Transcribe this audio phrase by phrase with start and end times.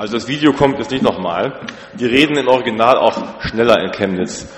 [0.00, 1.60] Also das Video kommt jetzt nicht nochmal.
[1.92, 4.48] Die reden im Original auch schneller in Chemnitz.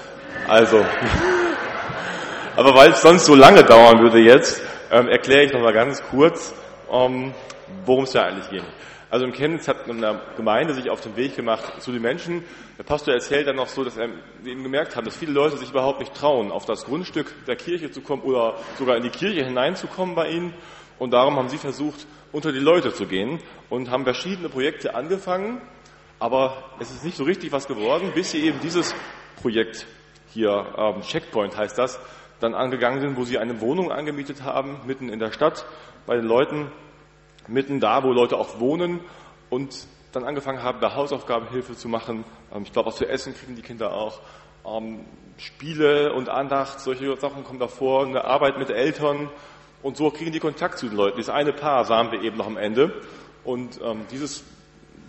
[0.46, 0.76] Also,
[2.56, 6.54] aber weil es sonst so lange dauern würde jetzt, ähm, erkläre ich nochmal ganz kurz,
[6.92, 7.34] ähm,
[7.84, 8.62] worum es ja eigentlich ging.
[9.10, 12.44] Also in Chemnitz hat eine Gemeinde sich auf den Weg gemacht zu den Menschen.
[12.78, 14.10] Der Pastor erzählt dann noch so, dass er
[14.44, 17.90] eben gemerkt hat, dass viele Leute sich überhaupt nicht trauen, auf das Grundstück der Kirche
[17.90, 20.54] zu kommen oder sogar in die Kirche hineinzukommen bei ihnen.
[21.02, 25.60] Und darum haben sie versucht, unter die Leute zu gehen und haben verschiedene Projekte angefangen.
[26.20, 28.94] Aber es ist nicht so richtig was geworden, bis sie eben dieses
[29.40, 29.88] Projekt
[30.28, 31.98] hier, ähm, Checkpoint heißt das,
[32.38, 35.66] dann angegangen sind, wo sie eine Wohnung angemietet haben, mitten in der Stadt,
[36.06, 36.70] bei den Leuten
[37.48, 39.00] mitten da, wo Leute auch wohnen
[39.50, 42.24] und dann angefangen haben, da Hausaufgabenhilfe zu machen.
[42.54, 44.20] Ähm, ich glaube, was zu essen kriegen die Kinder auch.
[44.64, 45.00] Ähm,
[45.36, 49.30] Spiele und Andacht, solche Sachen kommen davor, eine Arbeit mit Eltern
[49.82, 51.16] und so kriegen die Kontakt zu den Leuten.
[51.16, 53.02] Dieses eine Paar sahen wir eben noch am Ende
[53.44, 54.44] und ähm, dieses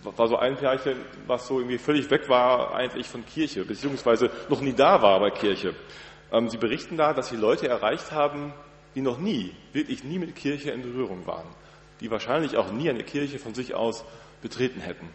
[0.03, 4.59] war so ein Pärchen, was so irgendwie völlig weg war eigentlich von Kirche, beziehungsweise noch
[4.59, 5.75] nie da war bei Kirche.
[6.31, 8.53] Ähm, sie berichten da, dass sie Leute erreicht haben,
[8.95, 11.47] die noch nie, wirklich nie mit Kirche in Berührung waren
[12.03, 14.03] die wahrscheinlich auch nie eine Kirche von sich aus
[14.41, 15.07] betreten hätten.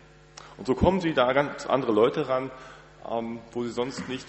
[0.57, 2.51] Und so kommen sie da ganz andere Leute ran,
[3.09, 4.27] ähm, wo sie sonst nicht,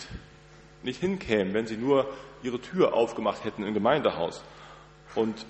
[0.84, 2.08] nicht hinkämen, wenn sie nur
[2.44, 4.44] ihre Tür aufgemacht hätten im Gemeindehaus.
[5.16, 5.46] Und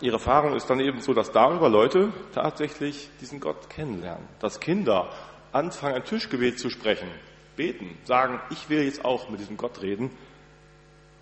[0.00, 4.26] ihre Erfahrung ist dann eben so, dass darüber Leute tatsächlich diesen Gott kennenlernen.
[4.40, 5.10] Dass Kinder
[5.52, 7.08] anfangen, ein Tischgebet zu sprechen,
[7.56, 10.10] beten, sagen, ich will jetzt auch mit diesem Gott reden,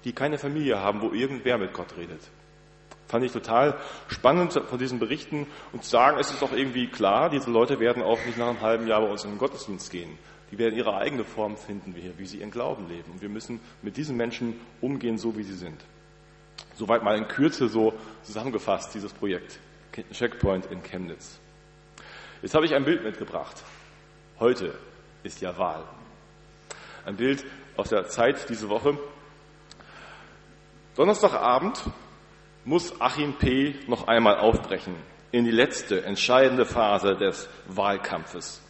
[0.05, 2.21] die keine Familie haben, wo irgendwer mit Gott redet.
[3.07, 7.31] Fand ich total spannend von diesen Berichten und zu sagen, es ist doch irgendwie klar,
[7.31, 10.19] diese Leute werden auch nicht nach einem halben Jahr bei uns in den Gottesdienst gehen.
[10.51, 13.13] Die werden ihre eigene Form finden, wie sie ihren Glauben leben.
[13.13, 15.85] Und wir müssen mit diesen Menschen umgehen, so wie sie sind.
[16.77, 19.59] Soweit mal in Kürze so zusammengefasst, dieses Projekt
[20.13, 21.39] Checkpoint in Chemnitz.
[22.43, 23.63] Jetzt habe ich ein Bild mitgebracht.
[24.41, 24.75] Heute
[25.23, 25.85] ist ja Wahl.
[27.05, 27.45] Ein Bild
[27.77, 28.99] aus der Zeit diese Woche.
[30.97, 31.81] Donnerstagabend
[32.65, 33.77] muss Achim P.
[33.87, 34.95] noch einmal aufbrechen
[35.33, 38.63] in die letzte entscheidende Phase des Wahlkampfes.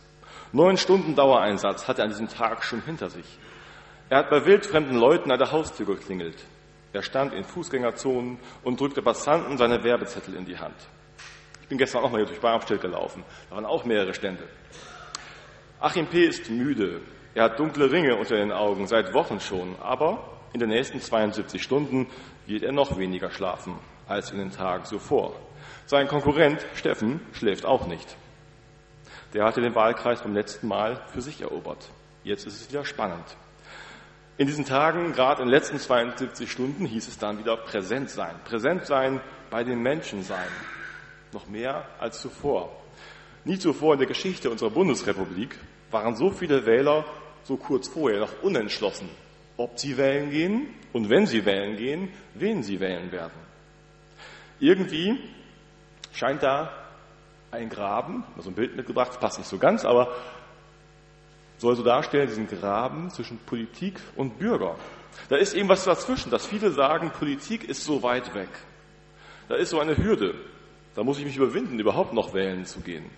[0.53, 3.27] Neun Stunden Dauereinsatz hat er an diesem Tag schon hinter sich.
[4.09, 6.37] Er hat bei wildfremden Leuten an der Haustür geklingelt.
[6.95, 10.77] Er stand in Fußgängerzonen und drückte Passanten seine Werbezettel in die Hand.
[11.61, 13.25] Ich bin gestern auch mal hier durch Barmstedt gelaufen.
[13.51, 14.45] Da waren auch mehrere Stände.
[15.81, 16.25] Achim P.
[16.25, 17.01] ist müde.
[17.35, 19.75] Er hat dunkle Ringe unter den Augen, seit Wochen schon.
[19.81, 22.07] Aber in den nächsten 72 Stunden
[22.47, 25.35] wird er noch weniger schlafen als in den Tagen zuvor.
[25.87, 28.17] Sein Konkurrent Steffen schläft auch nicht.
[29.33, 31.91] Der hatte den Wahlkreis beim letzten Mal für sich erobert.
[32.23, 33.37] Jetzt ist es wieder spannend.
[34.37, 38.35] In diesen Tagen, gerade in den letzten 72 Stunden, hieß es dann wieder präsent sein.
[38.45, 40.49] Präsent sein, bei den Menschen sein.
[41.33, 42.75] Noch mehr als zuvor.
[43.45, 45.59] Nie zuvor in der Geschichte unserer Bundesrepublik
[45.91, 47.05] waren so viele Wähler
[47.45, 49.09] so kurz vorher noch unentschlossen
[49.57, 53.39] ob sie wählen gehen und wenn sie wählen gehen, wen sie wählen werden.
[54.61, 55.19] Irgendwie
[56.13, 56.73] scheint da
[57.51, 60.15] ein Graben, also ein Bild mitgebracht, passt nicht so ganz, aber
[61.65, 64.77] soll so darstellen, diesen Graben zwischen Politik und Bürger.
[65.29, 68.51] Da ist irgendwas dazwischen, dass viele sagen, Politik ist so weit weg.
[69.49, 70.35] Da ist so eine Hürde.
[70.95, 73.11] Da muss ich mich überwinden, überhaupt noch wählen zu gehen.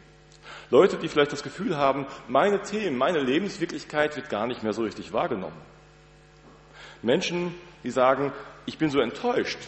[0.70, 4.82] Leute, die vielleicht das Gefühl haben, meine Themen, meine Lebenswirklichkeit wird gar nicht mehr so
[4.82, 5.60] richtig wahrgenommen.
[7.02, 8.32] Menschen, die sagen,
[8.64, 9.58] ich bin so enttäuscht,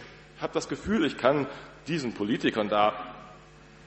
[0.40, 1.46] habe das Gefühl, ich kann
[1.88, 2.92] diesen Politikern da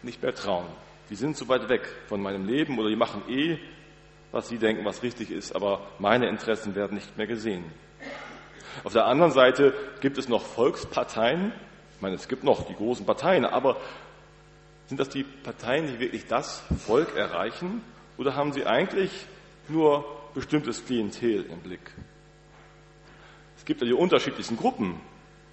[0.04, 0.68] nicht mehr trauen.
[1.10, 3.58] Die sind so weit weg von meinem Leben oder die machen eh,
[4.32, 7.66] was sie denken, was richtig ist, aber meine Interessen werden nicht mehr gesehen.
[8.84, 11.52] Auf der anderen Seite gibt es noch Volksparteien.
[11.96, 13.78] Ich meine, es gibt noch die großen Parteien, aber
[14.88, 17.84] sind das die Parteien, die wirklich das Volk erreichen?
[18.18, 19.12] Oder haben sie eigentlich
[19.68, 21.92] nur bestimmtes Klientel im Blick?
[23.58, 25.00] Es gibt ja die unterschiedlichsten Gruppen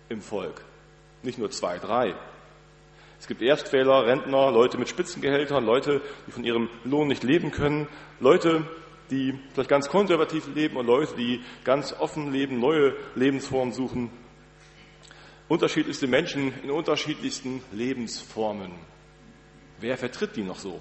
[0.09, 0.65] im Volk,
[1.23, 2.15] nicht nur zwei, drei.
[3.21, 7.89] Es gibt Erstwähler, Rentner, Leute mit Spitzengehältern, Leute, die von ihrem Lohn nicht leben können,
[8.21, 8.65] Leute,
[9.11, 14.11] die vielleicht ganz konservativ leben und Leute, die ganz offen leben, neue Lebensformen suchen.
[15.49, 18.73] Unterschiedlichste Menschen in unterschiedlichsten Lebensformen.
[19.81, 20.81] Wer vertritt die noch so?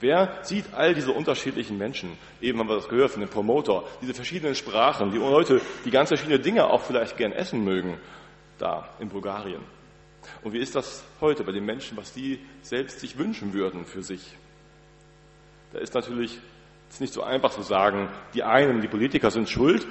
[0.00, 2.18] Wer sieht all diese unterschiedlichen Menschen?
[2.40, 6.08] Eben haben wir das gehört von dem Promoter, diese verschiedenen Sprachen, die Leute, die ganz
[6.08, 7.98] verschiedene Dinge auch vielleicht gern essen mögen,
[8.58, 9.62] da in Bulgarien.
[10.42, 14.02] Und wie ist das heute bei den Menschen, was die selbst sich wünschen würden für
[14.02, 14.36] sich?
[15.72, 16.38] Da ist natürlich
[16.92, 19.86] ist nicht so einfach zu sagen, die einen, die Politiker sind schuld.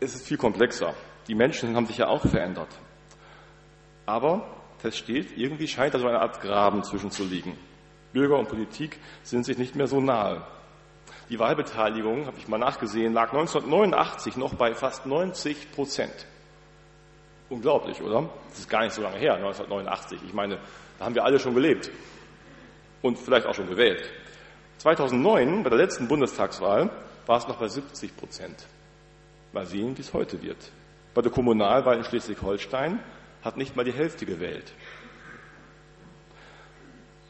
[0.00, 0.92] Es ist viel komplexer.
[1.28, 2.68] Die Menschen haben sich ja auch verändert.
[4.06, 4.48] Aber
[4.78, 7.56] fest steht, irgendwie scheint da so eine Art Graben zwischen zu liegen.
[8.12, 10.44] Bürger und Politik sind sich nicht mehr so nahe.
[11.28, 16.26] Die Wahlbeteiligung, habe ich mal nachgesehen, lag 1989 noch bei fast 90 Prozent.
[17.52, 18.30] Unglaublich, oder?
[18.48, 20.20] Das ist gar nicht so lange her, 1989.
[20.26, 20.58] Ich meine,
[20.98, 21.90] da haben wir alle schon gelebt
[23.02, 24.10] und vielleicht auch schon gewählt.
[24.78, 26.88] 2009, bei der letzten Bundestagswahl,
[27.26, 28.66] war es noch bei 70 Prozent.
[29.52, 30.72] Mal sehen, wie es heute wird.
[31.12, 33.00] Bei der Kommunalwahl in Schleswig-Holstein
[33.44, 34.72] hat nicht mal die Hälfte gewählt.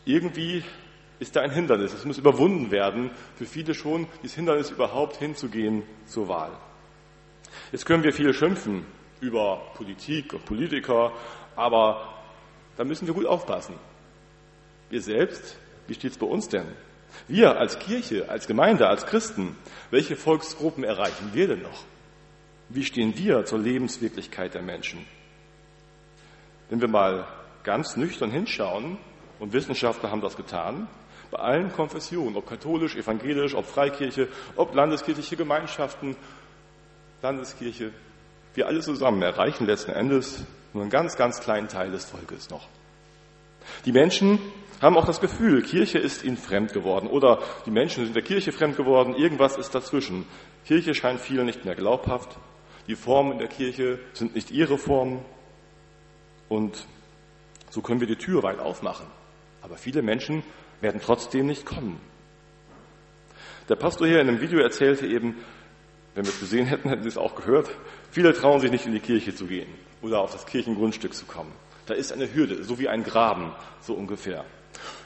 [0.05, 0.63] Irgendwie
[1.19, 1.95] ist da ein Hindernis.
[1.95, 6.53] Es muss überwunden werden, für viele schon, dieses Hindernis überhaupt hinzugehen zur Wahl.
[7.73, 8.87] Jetzt können wir viele schimpfen
[9.23, 11.13] über Politik und Politiker,
[11.57, 12.13] aber
[12.77, 13.75] da müssen wir gut aufpassen.
[14.91, 16.67] Wir selbst, wie steht es bei uns denn?
[17.29, 19.57] Wir als Kirche, als Gemeinde, als Christen,
[19.91, 21.85] welche Volksgruppen erreichen wir denn noch?
[22.69, 25.07] Wie stehen wir zur Lebenswirklichkeit der Menschen?
[26.69, 27.27] Wenn wir mal
[27.63, 28.99] ganz nüchtern hinschauen,
[29.39, 30.87] und Wissenschaftler haben das getan,
[31.33, 36.17] bei allen Konfessionen, ob katholisch, evangelisch, ob Freikirche, ob landeskirchliche Gemeinschaften,
[37.23, 37.91] Landeskirche,
[38.55, 42.69] wir alle zusammen erreichen letzten Endes nur einen ganz, ganz kleinen Teil des Volkes noch.
[43.85, 44.39] Die Menschen
[44.81, 48.53] haben auch das Gefühl, Kirche ist ihnen fremd geworden oder die Menschen sind der Kirche
[48.53, 50.27] fremd geworden, irgendwas ist dazwischen.
[50.67, 52.37] Kirche scheint vielen nicht mehr glaubhaft,
[52.89, 55.25] die Formen der Kirche sind nicht ihre Formen
[56.49, 56.87] und
[57.71, 59.07] so können wir die Tür weit aufmachen.
[59.63, 60.43] Aber viele Menschen
[60.81, 62.01] werden trotzdem nicht kommen.
[63.69, 65.37] Der Pastor hier in einem Video erzählte eben,
[66.15, 67.71] wenn wir es gesehen hätten, hätten Sie es auch gehört,
[68.11, 69.69] viele trauen sich nicht in die Kirche zu gehen
[70.03, 71.53] oder auf das Kirchengrundstück zu kommen.
[71.87, 74.45] Da ist eine Hürde, so wie ein Graben, so ungefähr.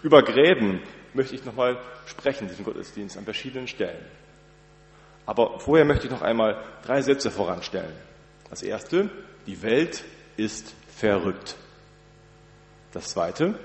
[0.03, 0.83] Über Gräben
[1.15, 4.05] möchte ich nochmal sprechen, diesen Gottesdienst, an verschiedenen Stellen.
[5.25, 7.93] Aber vorher möchte ich noch einmal drei Sätze voranstellen.
[8.51, 9.11] Das erste,
[9.47, 10.05] die Welt
[10.37, 11.57] ist verrückt.
[12.93, 13.59] Das zweite,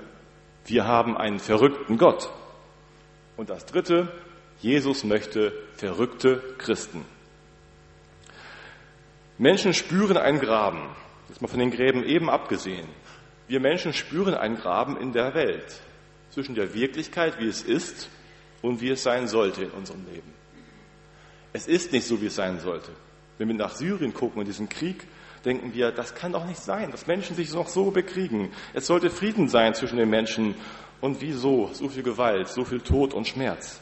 [0.66, 2.30] wir haben einen verrückten Gott.
[3.36, 4.08] Und das dritte,
[4.60, 7.04] Jesus möchte verrückte Christen.
[9.42, 10.82] Menschen spüren einen Graben.
[11.26, 12.86] Das ist mal von den Gräben eben abgesehen.
[13.48, 15.80] Wir Menschen spüren einen Graben in der Welt
[16.30, 18.08] zwischen der Wirklichkeit, wie es ist,
[18.62, 20.32] und wie es sein sollte in unserem Leben.
[21.52, 22.92] Es ist nicht so, wie es sein sollte.
[23.36, 25.08] Wenn wir nach Syrien gucken und diesen Krieg,
[25.44, 28.52] denken wir, das kann doch nicht sein, dass Menschen sich noch so bekriegen.
[28.74, 30.54] Es sollte Frieden sein zwischen den Menschen.
[31.00, 31.68] Und wieso?
[31.72, 33.80] So viel Gewalt, so viel Tod und Schmerz.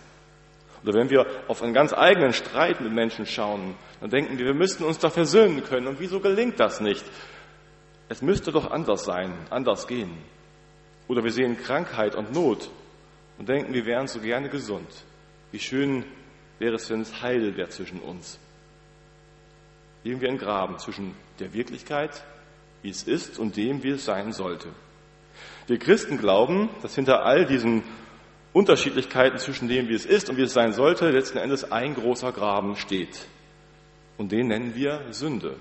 [0.83, 4.55] Oder wenn wir auf einen ganz eigenen Streit mit Menschen schauen, dann denken wir, wir
[4.55, 5.87] müssten uns da versöhnen können.
[5.87, 7.05] Und wieso gelingt das nicht?
[8.09, 10.11] Es müsste doch anders sein, anders gehen.
[11.07, 12.71] Oder wir sehen Krankheit und Not
[13.39, 14.89] und denken, wir wären so gerne gesund.
[15.53, 16.05] Wie schön
[16.59, 18.39] wäre es, wenn es heil wäre zwischen uns.
[20.03, 22.25] Irgendwie ein Graben zwischen der Wirklichkeit,
[22.83, 24.69] wie es ist, und dem, wie es sein sollte.
[25.67, 27.83] Wir Christen glauben, dass hinter all diesen
[28.53, 32.33] Unterschiedlichkeiten zwischen dem, wie es ist und wie es sein sollte, letzten Endes ein großer
[32.33, 33.27] Graben steht.
[34.19, 35.57] Und den nennen wir Sünde.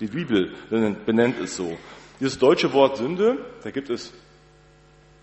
[0.00, 1.76] Die Bibel benennt es so.
[2.20, 4.12] Dieses deutsche Wort Sünde, da gibt es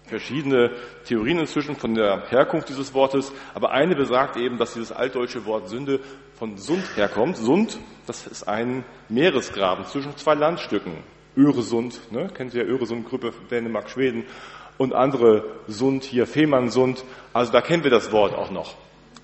[0.08, 0.72] verschiedene
[1.06, 5.70] Theorien inzwischen von der Herkunft dieses Wortes, aber eine besagt eben, dass dieses altdeutsche Wort
[5.70, 6.00] Sünde
[6.36, 7.38] von Sund herkommt.
[7.38, 11.04] Sund, das ist ein Meeresgraben zwischen zwei Landstücken.
[11.38, 12.30] Öresund, ne?
[12.34, 14.24] kennt ihr ja Öresund-Gruppe, Dänemark, Schweden
[14.78, 17.04] und andere Sund hier, Fehmarnsund.
[17.34, 18.76] Also da kennen wir das Wort auch noch.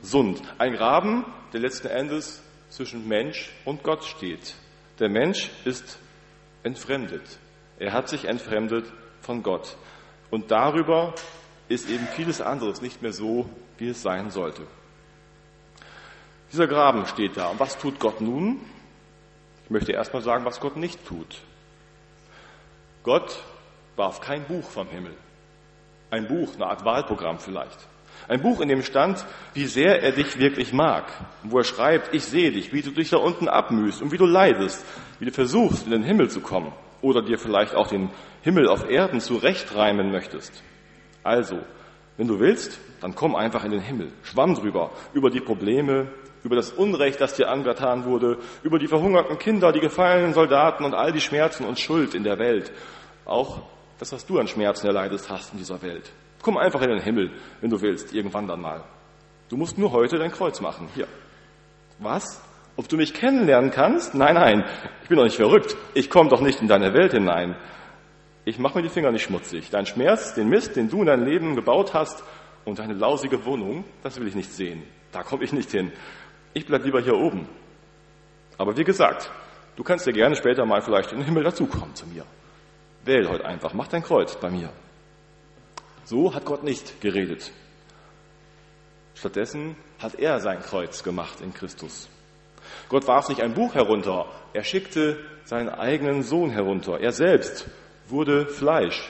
[0.01, 0.41] Sund.
[0.57, 4.55] Ein Graben, der letzten Endes zwischen Mensch und Gott steht.
[4.99, 5.99] Der Mensch ist
[6.63, 7.23] entfremdet.
[7.79, 8.91] Er hat sich entfremdet
[9.21, 9.75] von Gott.
[10.29, 11.13] Und darüber
[11.67, 14.63] ist eben vieles anderes nicht mehr so, wie es sein sollte.
[16.51, 17.47] Dieser Graben steht da.
[17.47, 18.59] Und was tut Gott nun?
[19.65, 21.41] Ich möchte erstmal sagen, was Gott nicht tut.
[23.03, 23.43] Gott
[23.95, 25.15] warf kein Buch vom Himmel.
[26.11, 27.77] Ein Buch, eine Art Wahlprogramm vielleicht.
[28.27, 31.05] Ein Buch, in dem stand, wie sehr er dich wirklich mag.
[31.43, 34.25] Wo er schreibt, ich sehe dich, wie du dich da unten abmühst und wie du
[34.25, 34.85] leidest,
[35.19, 36.73] wie du versuchst, in den Himmel zu kommen.
[37.01, 38.09] Oder dir vielleicht auch den
[38.41, 40.61] Himmel auf Erden zurechtreimen möchtest.
[41.23, 41.59] Also,
[42.17, 44.11] wenn du willst, dann komm einfach in den Himmel.
[44.23, 46.07] Schwamm drüber, über die Probleme,
[46.43, 50.93] über das Unrecht, das dir angetan wurde, über die verhungerten Kinder, die gefallenen Soldaten und
[50.93, 52.71] all die Schmerzen und Schuld in der Welt.
[53.25, 53.61] Auch
[54.01, 56.11] das, was du an Schmerzen erleidest hast in dieser Welt.
[56.41, 57.31] Komm einfach in den Himmel,
[57.61, 58.83] wenn du willst, irgendwann dann mal.
[59.47, 60.87] Du musst nur heute dein Kreuz machen.
[60.95, 61.07] Hier.
[61.99, 62.41] Was?
[62.75, 64.15] Ob du mich kennenlernen kannst?
[64.15, 64.65] Nein, nein,
[65.03, 65.77] ich bin doch nicht verrückt.
[65.93, 67.55] Ich komme doch nicht in deine Welt hinein.
[68.43, 69.69] Ich mache mir die Finger nicht schmutzig.
[69.69, 72.23] Dein Schmerz, den Mist, den du in deinem Leben gebaut hast
[72.65, 74.81] und deine lausige Wohnung, das will ich nicht sehen.
[75.11, 75.91] Da komme ich nicht hin.
[76.55, 77.47] Ich bleib lieber hier oben.
[78.57, 79.29] Aber wie gesagt,
[79.75, 82.25] du kannst dir gerne später mal vielleicht in den Himmel dazukommen zu mir.
[83.03, 84.69] Wähl heute einfach, mach dein Kreuz bei mir.
[86.03, 87.51] So hat Gott nicht geredet.
[89.15, 92.09] Stattdessen hat er sein Kreuz gemacht in Christus.
[92.89, 96.99] Gott warf nicht ein Buch herunter, er schickte seinen eigenen Sohn herunter.
[96.99, 97.67] Er selbst
[98.07, 99.09] wurde Fleisch.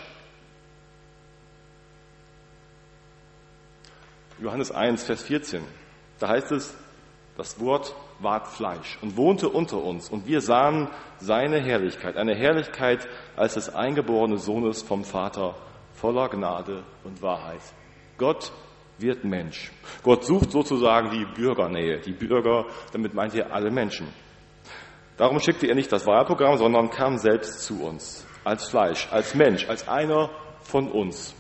[4.40, 5.64] Johannes 1, Vers 14.
[6.20, 6.74] Da heißt es,
[7.38, 13.08] das Wort ward Fleisch und wohnte unter uns und wir sahen seine Herrlichkeit, eine Herrlichkeit
[13.36, 15.56] als des eingeborenen Sohnes vom Vater,
[15.94, 17.62] voller Gnade und Wahrheit.
[18.18, 18.52] Gott
[18.98, 19.72] wird Mensch.
[20.04, 24.08] Gott sucht sozusagen die Bürgernähe, die Bürger, damit meint er alle Menschen.
[25.18, 29.68] Darum schickte er nicht das Wahlprogramm, sondern kam selbst zu uns, als Fleisch, als Mensch,
[29.68, 30.30] als einer
[30.62, 31.36] von uns.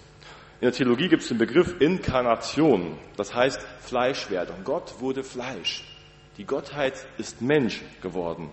[0.59, 4.63] In der Theologie gibt es den Begriff Inkarnation, das heißt Fleischwerdung.
[4.63, 5.90] Gott wurde Fleisch.
[6.37, 8.49] Die Gottheit ist Mensch geworden.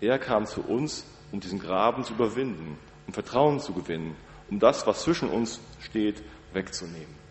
[0.00, 4.16] Er kam zu uns, um diesen Graben zu überwinden, um Vertrauen zu gewinnen,
[4.50, 7.22] um das, was zwischen uns steht, wegzunehmen.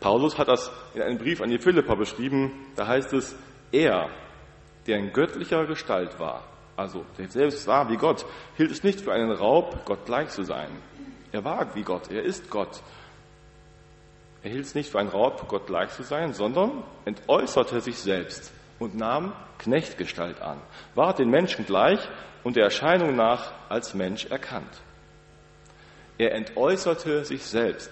[0.00, 2.52] Paulus hat das in einem Brief an die Philipper beschrieben.
[2.76, 3.34] Da heißt es,
[3.72, 4.08] er,
[4.86, 6.44] der in göttlicher Gestalt war,
[6.76, 8.24] also der selbst war wie Gott,
[8.56, 10.70] hielt es nicht für einen Raub, Gott gleich zu sein.
[11.32, 12.80] Er war wie Gott, er ist Gott.
[14.42, 18.52] Er hielt es nicht für einen Raub, Gott gleich zu sein, sondern entäußerte sich selbst
[18.78, 20.58] und nahm Knechtgestalt an,
[20.94, 22.00] war den Menschen gleich
[22.44, 24.80] und der Erscheinung nach als Mensch erkannt.
[26.16, 27.90] Er entäußerte sich selbst.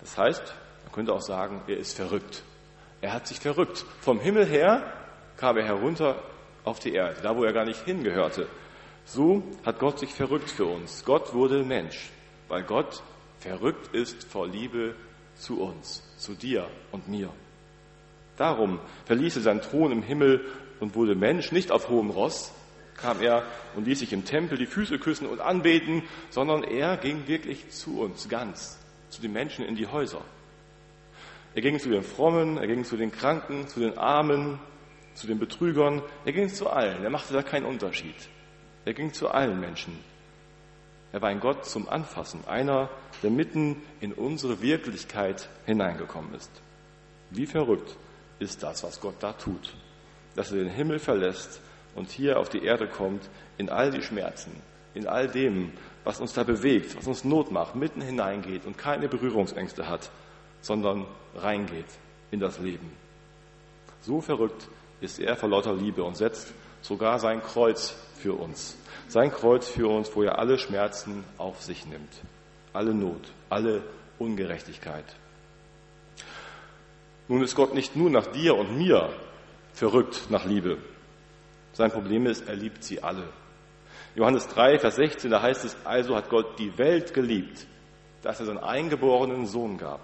[0.00, 0.42] Das heißt,
[0.84, 2.42] man könnte auch sagen, er ist verrückt.
[3.00, 3.84] Er hat sich verrückt.
[4.00, 4.92] Vom Himmel her
[5.36, 6.22] kam er herunter
[6.64, 8.46] auf die Erde, da wo er gar nicht hingehörte.
[9.04, 11.04] So hat Gott sich verrückt für uns.
[11.04, 12.10] Gott wurde Mensch,
[12.48, 13.02] weil Gott
[13.40, 14.94] verrückt ist vor Liebe
[15.34, 17.30] zu uns, zu dir und mir.
[18.36, 20.46] Darum verließ er seinen Thron im Himmel
[20.78, 22.52] und wurde Mensch, nicht auf hohem Ross
[22.96, 23.44] kam er
[23.76, 28.00] und ließ sich im Tempel die Füße küssen und anbeten, sondern er ging wirklich zu
[28.00, 28.78] uns ganz,
[29.08, 30.22] zu den Menschen in die Häuser.
[31.54, 34.58] Er ging zu den Frommen, er ging zu den Kranken, zu den Armen,
[35.14, 38.14] zu den Betrügern, er ging zu allen, er machte da keinen Unterschied.
[38.84, 39.98] Er ging zu allen Menschen.
[41.12, 42.88] Er war ein Gott zum Anfassen, einer,
[43.22, 46.50] der mitten in unsere Wirklichkeit hineingekommen ist.
[47.30, 47.96] Wie verrückt
[48.38, 49.74] ist das, was Gott da tut,
[50.36, 51.60] dass er den Himmel verlässt
[51.94, 54.52] und hier auf die Erde kommt, in all die Schmerzen,
[54.94, 55.72] in all dem,
[56.04, 60.10] was uns da bewegt, was uns Not macht, mitten hineingeht und keine Berührungsängste hat,
[60.60, 61.86] sondern reingeht
[62.30, 62.90] in das Leben.
[64.02, 64.68] So verrückt
[65.00, 68.76] ist er vor lauter Liebe und setzt sogar sein Kreuz für uns.
[69.08, 72.12] Sein Kreuz für uns, wo er alle Schmerzen auf sich nimmt.
[72.72, 73.82] Alle Not, alle
[74.18, 75.04] Ungerechtigkeit.
[77.28, 79.12] Nun ist Gott nicht nur nach dir und mir
[79.72, 80.78] verrückt nach Liebe.
[81.72, 83.28] Sein Problem ist, er liebt sie alle.
[84.14, 87.66] Johannes 3, Vers 16, da heißt es, also hat Gott die Welt geliebt,
[88.22, 90.00] dass er seinen eingeborenen Sohn gab.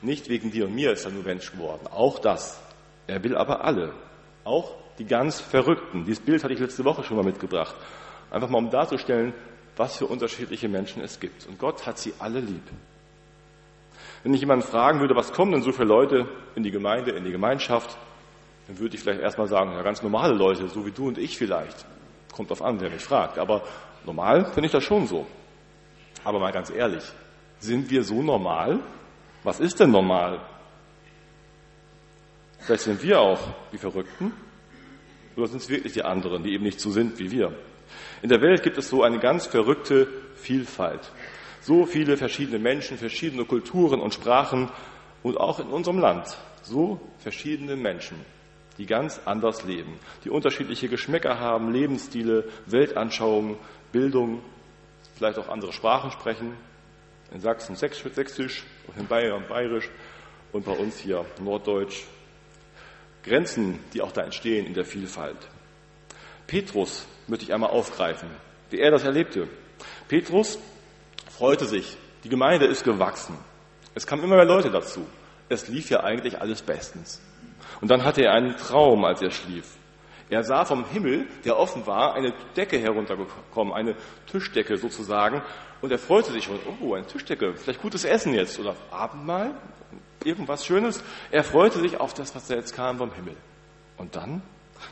[0.00, 2.60] Nicht wegen dir und mir ist er nur Mensch geworden, auch das.
[3.12, 3.92] Er will aber alle,
[4.42, 6.06] auch die ganz Verrückten.
[6.06, 7.76] Dieses Bild hatte ich letzte Woche schon mal mitgebracht.
[8.30, 9.34] Einfach mal um darzustellen,
[9.76, 11.46] was für unterschiedliche Menschen es gibt.
[11.46, 12.62] Und Gott hat sie alle lieb.
[14.22, 17.24] Wenn ich jemanden fragen würde, was kommen denn so für Leute in die Gemeinde, in
[17.24, 17.98] die Gemeinschaft,
[18.66, 21.36] dann würde ich vielleicht erstmal sagen, ja, ganz normale Leute, so wie du und ich
[21.36, 21.84] vielleicht.
[22.34, 23.38] Kommt drauf an, wer mich fragt.
[23.38, 23.62] Aber
[24.06, 25.26] normal finde ich das schon so.
[26.24, 27.04] Aber mal ganz ehrlich,
[27.58, 28.80] sind wir so normal?
[29.44, 30.40] Was ist denn normal?
[32.62, 33.40] Vielleicht sind wir auch
[33.72, 34.32] die Verrückten.
[35.36, 37.52] Oder sind es wirklich die anderen, die eben nicht so sind wie wir?
[38.22, 41.10] In der Welt gibt es so eine ganz verrückte Vielfalt.
[41.60, 44.70] So viele verschiedene Menschen, verschiedene Kulturen und Sprachen
[45.22, 48.16] und auch in unserem Land so verschiedene Menschen,
[48.78, 53.56] die ganz anders leben, die unterschiedliche Geschmäcker haben, Lebensstile, Weltanschauungen,
[53.90, 54.40] Bildung,
[55.16, 56.52] vielleicht auch andere Sprachen sprechen.
[57.32, 58.64] In Sachsen Sächsisch
[58.96, 59.88] in Bayern Bayerisch
[60.52, 62.04] und bei uns hier Norddeutsch.
[63.22, 65.36] Grenzen, die auch da entstehen in der Vielfalt.
[66.46, 68.28] Petrus möchte ich einmal aufgreifen,
[68.70, 69.48] wie er das erlebte.
[70.08, 70.58] Petrus
[71.30, 73.36] freute sich, die Gemeinde ist gewachsen.
[73.94, 75.06] Es kamen immer mehr Leute dazu.
[75.48, 77.20] Es lief ja eigentlich alles bestens.
[77.80, 79.76] Und dann hatte er einen Traum, als er schlief.
[80.32, 83.94] Er sah vom Himmel, der offen war, eine Decke heruntergekommen, eine
[84.30, 85.42] Tischdecke sozusagen.
[85.82, 89.54] Und er freute sich schon, oh, eine Tischdecke, vielleicht gutes Essen jetzt oder Abendmahl,
[90.24, 91.04] irgendwas Schönes.
[91.30, 93.36] Er freute sich auf das, was jetzt kam vom Himmel.
[93.98, 94.40] Und dann?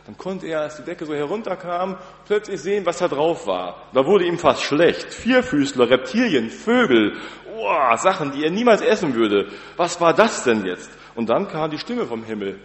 [0.04, 3.86] Dann konnte er, als die Decke so herunterkam, plötzlich sehen, was da drauf war.
[3.94, 5.10] Da wurde ihm fast schlecht.
[5.10, 7.16] Vierfüßler, Reptilien, Vögel,
[7.56, 9.48] oh, Sachen, die er niemals essen würde.
[9.78, 10.90] Was war das denn jetzt?
[11.14, 12.60] Und dann kam die Stimme vom Himmel.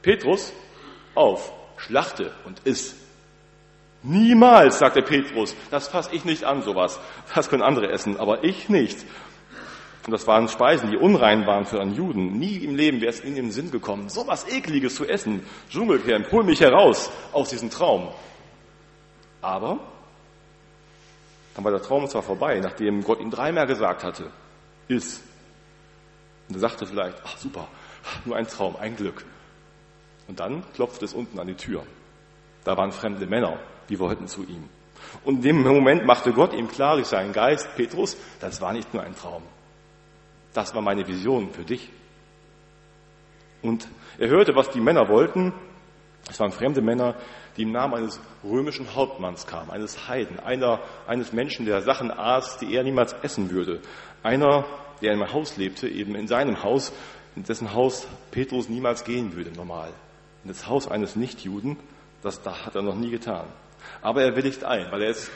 [0.00, 0.54] Petrus,
[1.14, 2.94] auf, schlachte und iss.
[4.02, 7.00] Niemals, sagt der Petrus, das fasse ich nicht an, sowas.
[7.34, 8.98] Das können andere essen, aber ich nicht.
[10.06, 12.38] Und das waren Speisen, die unrein waren für einen Juden.
[12.38, 15.44] Nie im Leben wäre es in den Sinn gekommen, sowas Ekliges zu essen.
[15.68, 18.14] Dschungelcamp, hol mich heraus aus diesem Traum.
[19.40, 19.80] Aber
[21.56, 24.30] dann war der Traum zwar vorbei, nachdem Gott ihm dreimal gesagt hatte,
[24.86, 25.22] ist.
[26.48, 27.66] Und er sagte vielleicht, ach super,
[28.24, 29.24] nur ein Traum, ein Glück.
[30.28, 31.84] Und dann klopfte es unten an die Tür.
[32.64, 34.68] Da waren fremde Männer, die wollten zu ihm.
[35.24, 38.92] Und in dem Moment machte Gott ihm klar durch seinen Geist, Petrus, das war nicht
[38.92, 39.42] nur ein Traum.
[40.52, 41.90] Das war meine Vision für dich.
[43.62, 45.52] Und er hörte, was die Männer wollten.
[46.28, 47.14] Es waren fremde Männer,
[47.56, 52.58] die im Namen eines römischen Hauptmanns kamen, eines Heiden, einer, eines Menschen, der Sachen aß,
[52.58, 53.80] die er niemals essen würde.
[54.22, 54.64] Einer,
[55.00, 56.92] der in einem Haus lebte, eben in seinem Haus,
[57.36, 59.92] in dessen Haus Petrus niemals gehen würde, normal.
[60.46, 61.76] In das Haus eines Nichtjuden,
[62.22, 63.46] das da hat er noch nie getan.
[64.00, 65.28] Aber er willigt ein, weil er es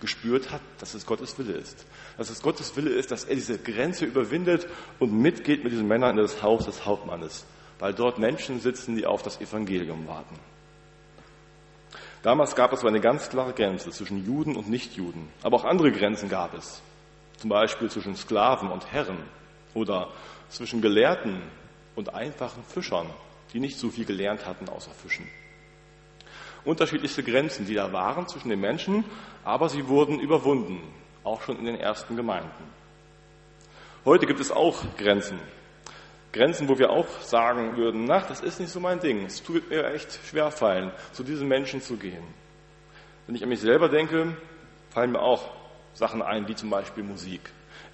[0.00, 1.86] gespürt hat, dass es Gottes Wille ist
[2.16, 4.66] dass es Gottes Wille ist, dass er diese Grenze überwindet
[4.98, 7.44] und mitgeht mit diesen Männern in das Haus des Hauptmannes,
[7.78, 10.38] weil dort Menschen sitzen, die auf das Evangelium warten.
[12.22, 15.92] Damals gab es so eine ganz klare Grenze zwischen Juden und Nichtjuden, aber auch andere
[15.92, 16.80] Grenzen gab es,
[17.36, 19.18] zum Beispiel zwischen Sklaven und Herren
[19.74, 20.10] oder
[20.48, 21.42] zwischen Gelehrten
[21.96, 23.10] und einfachen Fischern,
[23.54, 25.26] die nicht so viel gelernt hatten außer Fischen
[26.64, 29.04] unterschiedlichste Grenzen, die da waren zwischen den Menschen,
[29.44, 30.80] aber sie wurden überwunden
[31.22, 32.50] auch schon in den ersten Gemeinden.
[34.04, 35.38] Heute gibt es auch Grenzen.
[36.32, 39.24] Grenzen, wo wir auch sagen würden, na, das ist nicht so mein Ding.
[39.24, 42.24] Es tut mir echt schwer fallen, zu diesen Menschen zu gehen.
[43.26, 44.36] Wenn ich an mich selber denke,
[44.90, 45.48] fallen mir auch
[45.94, 47.40] Sachen ein, wie zum Beispiel Musik.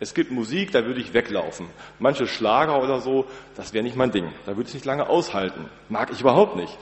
[0.01, 1.67] Es gibt Musik, da würde ich weglaufen.
[1.99, 4.33] Manche Schlager oder so, das wäre nicht mein Ding.
[4.47, 5.67] Da würde ich nicht lange aushalten.
[5.91, 6.77] Mag ich überhaupt nicht.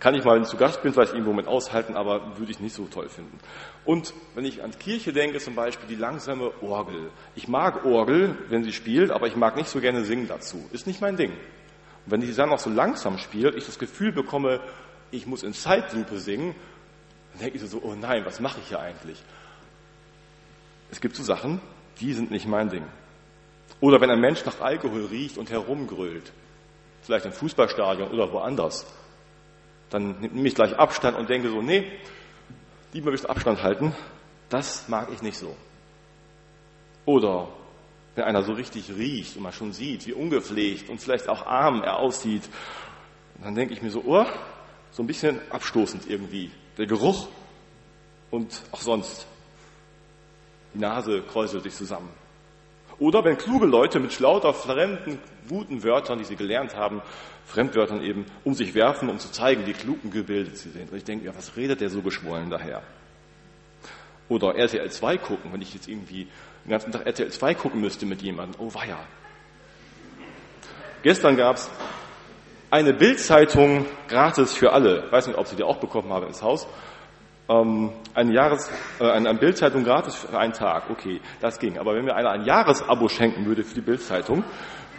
[0.00, 2.86] Kann ich mal zu Gast bin, vielleicht irgendwo mit aushalten, aber würde ich nicht so
[2.86, 3.38] toll finden.
[3.84, 7.10] Und wenn ich an Kirche denke, zum Beispiel die langsame Orgel.
[7.36, 10.68] Ich mag Orgel, wenn sie spielt, aber ich mag nicht so gerne singen dazu.
[10.72, 11.30] Ist nicht mein Ding.
[11.30, 14.60] Und wenn die dann auch so langsam spielt, ich das Gefühl bekomme,
[15.10, 16.54] ich muss in Zeitlupe singen,
[17.32, 19.22] dann denke ich so, oh nein, was mache ich hier eigentlich?
[20.90, 21.60] Es gibt so Sachen,
[22.00, 22.84] die sind nicht mein Ding.
[23.80, 26.32] Oder wenn ein Mensch nach Alkohol riecht und herumgrölt,
[27.02, 28.86] vielleicht im Fußballstadion oder woanders,
[29.90, 31.84] dann nehme ich gleich Abstand und denke so, nee,
[32.92, 33.94] lieber ein bisschen Abstand halten,
[34.48, 35.56] das mag ich nicht so.
[37.04, 37.48] Oder
[38.14, 41.82] wenn einer so richtig riecht und man schon sieht, wie ungepflegt und vielleicht auch arm
[41.82, 42.42] er aussieht,
[43.42, 44.26] dann denke ich mir so, oh,
[44.92, 46.50] so ein bisschen abstoßend irgendwie.
[46.78, 47.28] Der Geruch
[48.30, 49.26] und auch sonst.
[50.74, 52.10] Die Nase kräuselt sich zusammen.
[52.98, 57.02] Oder wenn kluge Leute mit schlauter, fremden, guten Wörtern, die sie gelernt haben,
[57.46, 60.90] Fremdwörtern eben um sich werfen, um zu zeigen, wie klug und gebildet sie sind.
[60.90, 62.82] Und ich denke, ja, was redet der so geschwollen daher?
[64.28, 66.28] Oder RTL 2 gucken, wenn ich jetzt irgendwie
[66.64, 68.60] den ganzen Tag RTL 2 gucken müsste mit jemandem.
[68.60, 68.98] Oh weia.
[71.02, 71.68] Gestern gab es
[72.70, 75.04] eine Bildzeitung gratis für alle.
[75.06, 76.66] Ich weiß nicht, ob Sie die auch bekommen haben ins Haus
[77.52, 80.90] ähm, eine, Jahres, äh, eine Bildzeitung gratis für einen Tag.
[80.90, 81.78] Okay, das ging.
[81.78, 84.44] Aber wenn mir einer ein Jahresabo schenken würde für die Bildzeitung,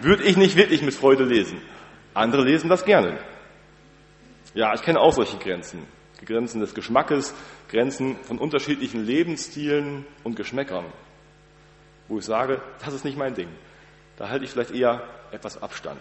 [0.02, 1.62] würde ich nicht wirklich mit Freude lesen.
[2.14, 3.18] Andere lesen das gerne.
[4.54, 5.88] Ja, ich kenne auch solche Grenzen.
[6.26, 7.34] Grenzen des Geschmackes,
[7.70, 10.86] Grenzen von unterschiedlichen Lebensstilen und Geschmäckern.
[12.08, 13.50] Wo ich sage, das ist nicht mein Ding.
[14.18, 16.00] Da halte ich vielleicht eher etwas Abstand.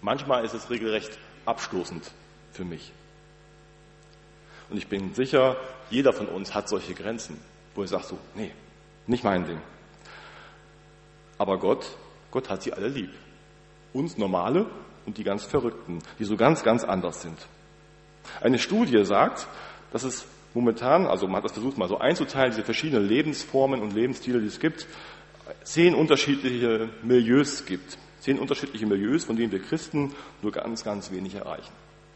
[0.00, 2.10] Manchmal ist es regelrecht abstoßend
[2.52, 2.92] für mich.
[4.70, 5.56] Und ich bin sicher,
[5.90, 7.38] jeder von uns hat solche Grenzen,
[7.74, 8.50] wo er sagt so, nee,
[9.06, 9.60] nicht mein Ding.
[11.38, 11.86] Aber Gott,
[12.30, 13.10] Gott hat sie alle lieb.
[13.92, 14.66] Uns Normale
[15.06, 17.38] und die ganz Verrückten, die so ganz, ganz anders sind.
[18.40, 19.46] Eine Studie sagt,
[19.92, 20.24] dass es
[20.54, 24.46] momentan, also man hat das versucht mal so einzuteilen, diese verschiedenen Lebensformen und Lebensstile, die
[24.46, 24.86] es gibt,
[25.62, 27.98] zehn unterschiedliche Milieus gibt.
[28.20, 31.72] Zehn unterschiedliche Milieus, von denen wir Christen nur ganz, ganz wenig erreichen.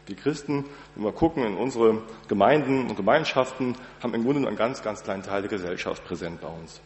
[0.09, 4.57] Die Christen, wenn wir gucken in unsere Gemeinden und Gemeinschaften, haben im Grunde nur einen
[4.57, 6.81] ganz, ganz kleinen Teil der Gesellschaft präsent bei uns.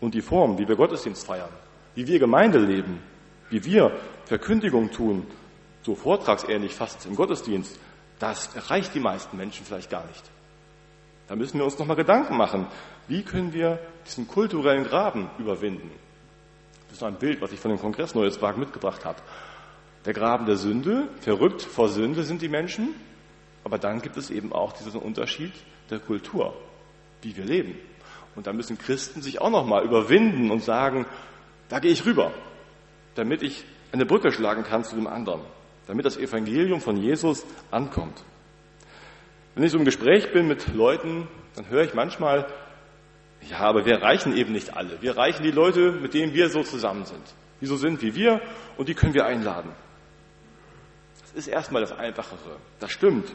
[0.00, 1.48] Und die Form, wie wir Gottesdienst feiern,
[1.94, 2.98] wie wir Gemeinde leben,
[3.48, 3.92] wie wir
[4.24, 5.24] Verkündigung tun,
[5.82, 7.78] so vortragsähnlich fast im Gottesdienst,
[8.18, 10.24] das erreicht die meisten Menschen vielleicht gar nicht.
[11.28, 12.66] Da müssen wir uns nochmal Gedanken machen.
[13.06, 15.90] Wie können wir diesen kulturellen Graben überwinden?
[16.88, 19.22] Das ist ein Bild, was ich von dem Kongress Neues Wagen mitgebracht habe
[20.04, 22.94] der Graben der Sünde, verrückt vor Sünde sind die Menschen,
[23.64, 25.52] aber dann gibt es eben auch diesen Unterschied
[25.90, 26.54] der Kultur,
[27.22, 27.76] wie wir leben.
[28.34, 31.06] Und da müssen Christen sich auch nochmal überwinden und sagen,
[31.68, 32.32] da gehe ich rüber,
[33.14, 35.42] damit ich eine Brücke schlagen kann zu dem anderen,
[35.86, 38.24] damit das Evangelium von Jesus ankommt.
[39.54, 42.46] Wenn ich so im Gespräch bin mit Leuten, dann höre ich manchmal,
[43.50, 45.02] ja, aber wir erreichen eben nicht alle.
[45.02, 47.22] Wir erreichen die Leute, mit denen wir so zusammen sind.
[47.60, 48.40] Die so sind wie wir
[48.76, 49.70] und die können wir einladen.
[51.34, 52.56] Ist erstmal das Einfachere.
[52.78, 53.32] Das stimmt.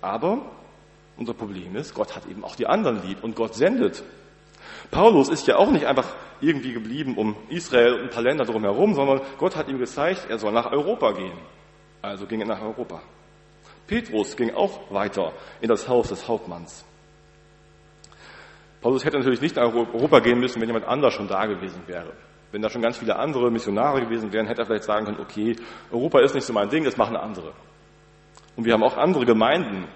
[0.00, 0.50] Aber
[1.16, 4.02] unser Problem ist, Gott hat eben auch die anderen lieb und Gott sendet.
[4.90, 8.94] Paulus ist ja auch nicht einfach irgendwie geblieben um Israel und ein paar Länder drumherum,
[8.94, 11.38] sondern Gott hat ihm gezeigt, er soll nach Europa gehen.
[12.02, 13.00] Also ging er nach Europa.
[13.86, 16.84] Petrus ging auch weiter in das Haus des Hauptmanns.
[18.80, 22.12] Paulus hätte natürlich nicht nach Europa gehen müssen, wenn jemand anders schon da gewesen wäre.
[22.54, 25.56] Wenn da schon ganz viele andere Missionare gewesen wären, hätte er vielleicht sagen können, okay,
[25.90, 27.52] Europa ist nicht so mein Ding, das machen andere.
[28.54, 29.88] Und wir haben auch andere Gemeinden.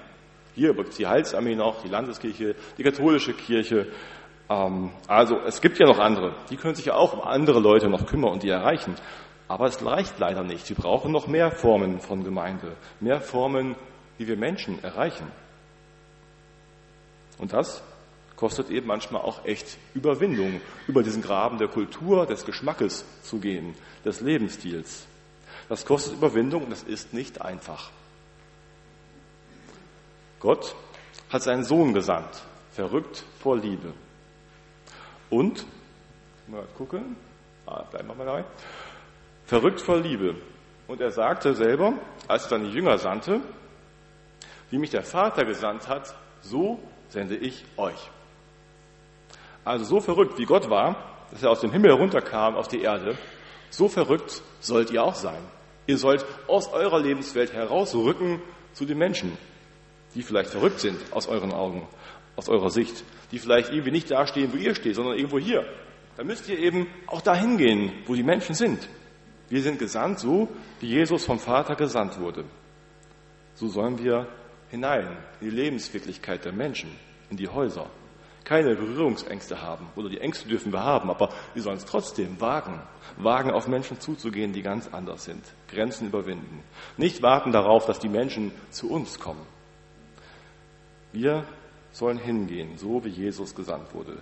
[0.57, 3.87] Hier die Heilsarmee noch, die Landeskirche, die katholische Kirche.
[4.51, 6.35] Ähm, also es gibt ja noch andere.
[6.51, 8.97] Die können sich ja auch um andere Leute noch kümmern und die erreichen.
[9.47, 10.69] Aber es reicht leider nicht.
[10.69, 13.77] Wir brauchen noch mehr Formen von Gemeinde, mehr Formen,
[14.17, 15.31] wie wir Menschen erreichen.
[17.39, 17.85] Und das
[18.39, 23.75] kostet eben manchmal auch echt Überwindung, über diesen Graben der Kultur, des Geschmackes zu gehen,
[24.05, 25.07] des Lebensstils.
[25.69, 27.91] Das kostet Überwindung und das ist nicht einfach.
[30.39, 30.77] Gott
[31.31, 33.93] hat seinen Sohn gesandt, verrückt vor Liebe.
[35.31, 35.67] Und,
[36.47, 37.17] mal gucken,
[37.67, 38.45] ah, bleiben wir mal dabei,
[39.47, 40.37] verrückt vor Liebe.
[40.87, 41.95] Und er sagte selber,
[42.29, 43.41] als er seine Jünger sandte,
[44.71, 48.11] wie mich der Vater gesandt hat, so sende ich euch.
[49.69, 50.97] Also so verrückt wie Gott war,
[51.31, 53.19] dass er aus dem Himmel herunterkam auf die Erde,
[53.69, 55.43] so verrückt sollt ihr auch sein.
[55.87, 58.41] Ihr sollt aus eurer Lebenswelt herausrücken
[58.73, 59.37] zu den Menschen,
[60.15, 61.87] die vielleicht verrückt sind aus euren Augen,
[62.35, 65.67] aus eurer Sicht, die vielleicht irgendwie nicht da stehen, wo ihr steht, sondern irgendwo hier.
[66.17, 68.89] Da müsst ihr eben auch dahin gehen, wo die Menschen sind.
[69.51, 70.49] Wir sind gesandt so,
[70.81, 72.47] wie Jesus vom Vater gesandt wurde.
[73.53, 74.29] So sollen wir
[74.71, 76.89] hinein in die Lebenswirklichkeit der Menschen,
[77.29, 77.91] in die Häuser.
[78.49, 82.81] Keine Berührungsängste haben oder die Ängste dürfen wir haben, aber wir sollen es trotzdem wagen,
[83.19, 86.63] wagen auf Menschen zuzugehen, die ganz anders sind, Grenzen überwinden.
[86.97, 89.45] Nicht warten darauf, dass die Menschen zu uns kommen.
[91.13, 91.45] Wir
[91.93, 94.17] sollen hingehen, so wie Jesus gesandt wurde,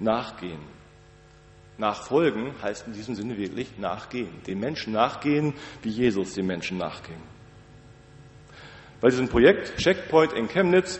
[0.00, 0.60] nachgehen,
[1.78, 4.42] Nachfolgen heißt in diesem Sinne wirklich nachgehen.
[4.46, 7.22] Den Menschen nachgehen, wie Jesus den Menschen nachging.
[9.00, 10.98] Bei diesem Projekt Checkpoint in Chemnitz,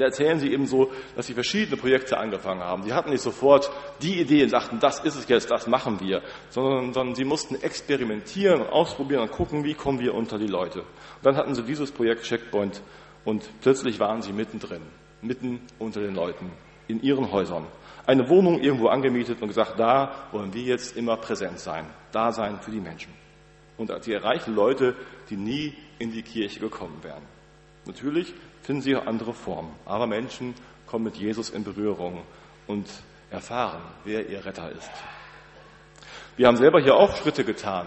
[0.00, 2.82] da erzählen sie eben so, dass sie verschiedene Projekte angefangen haben.
[2.82, 3.70] Sie hatten nicht sofort
[4.02, 7.56] die Idee und sagten, das ist es jetzt, das machen wir, sondern, sondern sie mussten
[7.56, 10.80] experimentieren und ausprobieren und gucken, wie kommen wir unter die Leute.
[10.80, 10.86] Und
[11.24, 12.82] dann hatten sie dieses Projekt Checkpoint
[13.24, 14.82] und plötzlich waren sie mittendrin,
[15.22, 16.50] mitten unter den Leuten,
[16.88, 17.66] in ihren Häusern
[18.06, 22.60] eine Wohnung irgendwo angemietet und gesagt, da wollen wir jetzt immer präsent sein, da sein
[22.60, 23.12] für die Menschen.
[23.76, 24.96] Und sie erreichen Leute,
[25.30, 27.22] die nie in die Kirche gekommen wären.
[27.86, 30.54] Natürlich finden sie andere Formen, aber Menschen
[30.86, 32.22] kommen mit Jesus in Berührung
[32.66, 32.88] und
[33.30, 34.90] erfahren, wer ihr Retter ist.
[36.36, 37.86] Wir haben selber hier auch Schritte getan,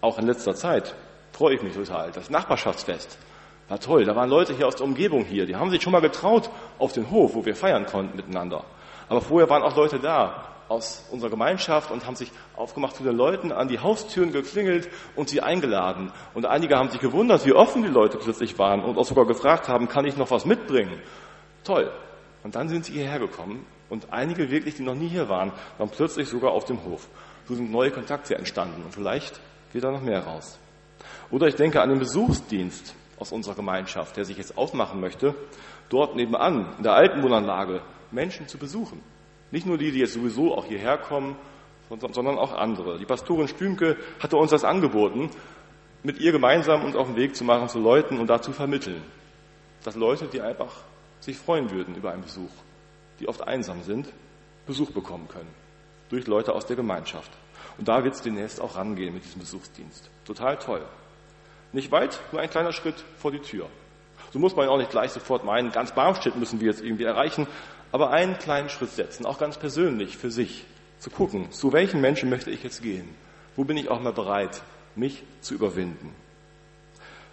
[0.00, 0.94] auch in letzter Zeit.
[1.32, 2.10] Freue ich mich total.
[2.12, 3.18] Das Nachbarschaftsfest
[3.68, 4.04] war toll.
[4.04, 6.92] Da waren Leute hier aus der Umgebung hier, die haben sich schon mal getraut auf
[6.92, 8.64] den Hof, wo wir feiern konnten miteinander.
[9.08, 13.14] Aber vorher waren auch Leute da aus unserer Gemeinschaft und haben sich aufgemacht zu den
[13.16, 16.12] Leuten, an die Haustüren geklingelt und sie eingeladen.
[16.34, 19.68] Und einige haben sich gewundert, wie offen die Leute plötzlich waren und auch sogar gefragt
[19.68, 20.98] haben, kann ich noch was mitbringen?
[21.62, 21.92] Toll.
[22.42, 25.90] Und dann sind sie hierher gekommen und einige wirklich, die noch nie hier waren, waren
[25.90, 27.06] plötzlich sogar auf dem Hof.
[27.46, 29.40] So sind neue Kontakte entstanden und vielleicht
[29.72, 30.58] wird da noch mehr raus.
[31.30, 35.34] Oder ich denke an den Besuchsdienst aus unserer Gemeinschaft, der sich jetzt aufmachen möchte,
[35.90, 39.02] dort nebenan, in der alten Wohnanlage, Menschen zu besuchen.
[39.52, 41.36] Nicht nur die, die jetzt sowieso auch hierher kommen,
[41.88, 42.98] sondern auch andere.
[42.98, 45.30] Die Pastorin Stümke hatte uns das angeboten,
[46.02, 49.02] mit ihr gemeinsam uns auf den Weg zu machen zu Leuten und dazu vermitteln.
[49.84, 50.74] Dass Leute, die einfach
[51.20, 52.50] sich freuen würden über einen Besuch,
[53.20, 54.08] die oft einsam sind,
[54.66, 55.50] Besuch bekommen können.
[56.08, 57.30] Durch Leute aus der Gemeinschaft.
[57.78, 60.10] Und da wird es demnächst auch rangehen mit diesem Besuchsdienst.
[60.24, 60.82] Total toll.
[61.72, 63.68] Nicht weit, nur ein kleiner Schritt vor die Tür.
[64.32, 67.46] So muss man auch nicht gleich sofort meinen, ganz Barmstedt müssen wir jetzt irgendwie erreichen,
[67.92, 70.64] aber einen kleinen Schritt setzen, auch ganz persönlich für sich,
[70.98, 73.08] zu gucken, zu welchen Menschen möchte ich jetzt gehen?
[73.56, 74.62] Wo bin ich auch mal bereit,
[74.94, 76.14] mich zu überwinden?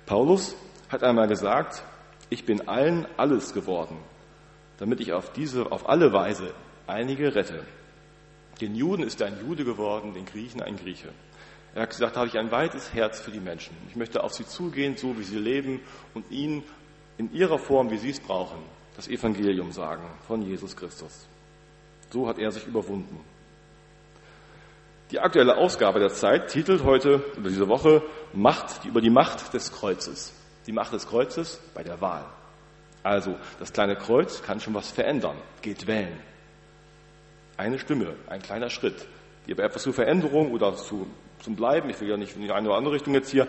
[0.06, 0.56] Paulus
[0.90, 1.84] hat einmal gesagt,
[2.30, 3.98] ich bin allen alles geworden,
[4.78, 6.52] damit ich auf diese, auf alle Weise
[6.88, 7.64] einige rette.
[8.60, 11.10] Den Juden ist er ein Jude geworden, den Griechen ein Grieche.
[11.76, 13.78] Er hat gesagt, habe ich ein weites Herz für die Menschen.
[13.88, 15.80] Ich möchte auf sie zugehen, so wie sie leben
[16.16, 16.64] und ihnen
[17.18, 18.60] in ihrer Form, wie sie es brauchen,
[19.00, 21.26] das Evangelium sagen von Jesus Christus.
[22.10, 23.18] So hat er sich überwunden.
[25.12, 29.72] Die aktuelle Ausgabe der Zeit titelt heute über diese Woche Macht, über die Macht des
[29.72, 30.34] Kreuzes.
[30.68, 32.26] Die Macht des Kreuzes bei der Wahl.
[33.02, 35.38] Also, das kleine Kreuz kann schon was verändern.
[35.62, 36.20] Geht wählen.
[37.56, 39.08] Eine Stimme, ein kleiner Schritt,
[39.48, 41.08] die aber etwas zur Veränderung oder zu,
[41.42, 43.48] zum Bleiben, ich will ja nicht in die eine oder andere Richtung jetzt hier,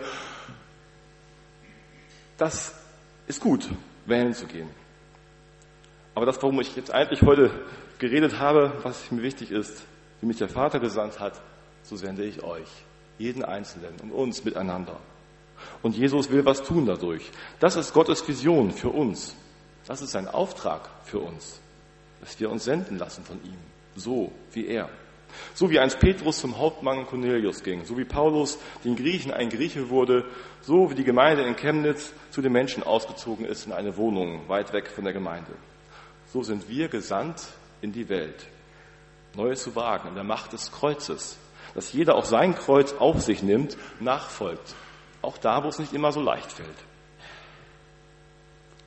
[2.37, 2.73] das
[3.27, 3.67] ist gut,
[4.05, 4.80] wählen zu gehen.
[6.15, 7.51] Aber das, warum ich jetzt eigentlich heute
[7.99, 9.83] geredet habe, was mir wichtig ist,
[10.19, 11.41] wie mich der Vater gesandt hat,
[11.83, 12.67] so sende ich euch,
[13.17, 14.97] jeden Einzelnen und uns miteinander.
[15.81, 17.29] Und Jesus will was tun dadurch.
[17.59, 19.35] Das ist Gottes Vision für uns.
[19.87, 21.59] Das ist sein Auftrag für uns,
[22.19, 23.57] dass wir uns senden lassen von ihm,
[23.95, 24.89] so wie er.
[25.53, 29.89] So wie einst Petrus zum Hauptmann Cornelius ging, so wie Paulus den Griechen ein Grieche
[29.89, 30.25] wurde,
[30.61, 34.73] so wie die Gemeinde in Chemnitz zu den Menschen ausgezogen ist in eine Wohnung weit
[34.73, 35.51] weg von der Gemeinde.
[36.31, 37.41] So sind wir gesandt
[37.81, 38.47] in die Welt,
[39.35, 41.37] Neues zu wagen in der Macht des Kreuzes,
[41.73, 44.75] dass jeder auch sein Kreuz auf sich nimmt, nachfolgt,
[45.21, 46.69] auch da, wo es nicht immer so leicht fällt.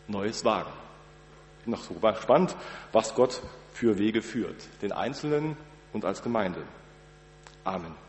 [0.07, 0.73] Neues wagen.
[1.67, 2.57] Noch so spannend,
[2.93, 3.41] was Gott
[3.73, 5.57] für Wege führt, den Einzelnen
[5.93, 6.63] und als Gemeinde.
[7.65, 8.04] Amen.